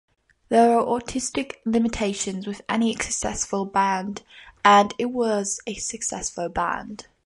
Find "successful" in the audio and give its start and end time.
2.95-3.65, 5.75-6.49